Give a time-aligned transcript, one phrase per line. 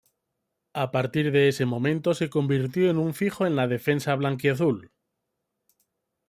[0.73, 4.89] A partir de ese momento se convirtió en un fijo en la defensa blanquiazul.